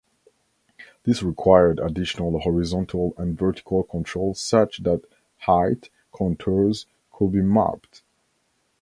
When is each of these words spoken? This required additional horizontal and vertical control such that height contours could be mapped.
This 1.03 1.21
required 1.21 1.77
additional 1.77 2.39
horizontal 2.39 3.13
and 3.19 3.37
vertical 3.37 3.83
control 3.83 4.33
such 4.33 4.79
that 4.79 5.05
height 5.41 5.91
contours 6.11 6.87
could 7.11 7.33
be 7.33 7.41
mapped. 7.43 8.01